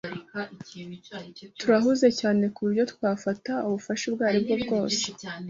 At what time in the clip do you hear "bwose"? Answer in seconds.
4.63-5.03